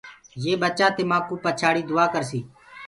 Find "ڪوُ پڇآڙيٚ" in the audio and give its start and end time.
1.27-1.87